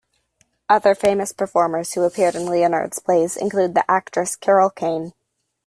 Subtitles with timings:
[0.67, 5.13] Other famous performers who appeared in Leonard's plays include the actress Carol Kane.